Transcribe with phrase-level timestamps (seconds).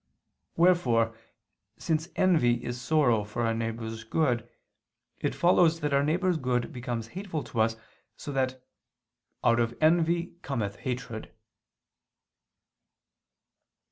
[0.55, 1.15] Wherefore,
[1.77, 4.49] since envy is sorrow for our neighbor's good,
[5.19, 7.75] it follows that our neighbor's good becomes hateful to us,
[8.17, 8.63] so that
[9.43, 11.31] "out of envy cometh hatred."